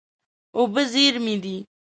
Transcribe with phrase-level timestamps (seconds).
[0.57, 1.57] اوبه زېرمې دي.